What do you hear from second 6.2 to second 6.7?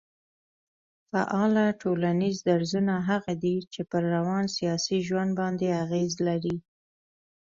لري